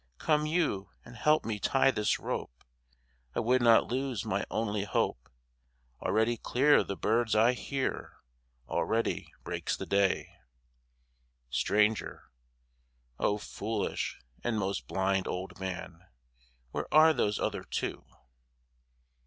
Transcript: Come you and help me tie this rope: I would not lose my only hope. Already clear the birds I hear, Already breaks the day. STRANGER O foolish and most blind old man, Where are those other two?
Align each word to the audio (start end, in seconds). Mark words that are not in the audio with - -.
Come 0.17 0.47
you 0.47 0.89
and 1.05 1.15
help 1.15 1.45
me 1.45 1.59
tie 1.59 1.91
this 1.91 2.17
rope: 2.19 2.63
I 3.35 3.39
would 3.39 3.61
not 3.61 3.85
lose 3.91 4.25
my 4.25 4.43
only 4.49 4.83
hope. 4.83 5.29
Already 6.01 6.37
clear 6.37 6.83
the 6.83 6.95
birds 6.95 7.35
I 7.35 7.53
hear, 7.53 8.13
Already 8.67 9.31
breaks 9.43 9.77
the 9.77 9.85
day. 9.85 10.37
STRANGER 11.51 12.23
O 13.19 13.37
foolish 13.37 14.17
and 14.43 14.57
most 14.57 14.87
blind 14.87 15.27
old 15.27 15.59
man, 15.59 15.99
Where 16.71 16.91
are 16.91 17.13
those 17.13 17.37
other 17.37 17.63
two? 17.63 18.03